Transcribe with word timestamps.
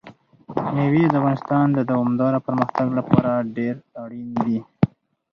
مېوې 0.73 1.03
د 1.09 1.13
افغانستان 1.19 1.65
د 1.73 1.79
دوامداره 1.91 2.39
پرمختګ 2.47 2.87
لپاره 2.99 3.31
ډېر 3.57 3.75
اړین 4.03 4.27
دي. 4.45 4.59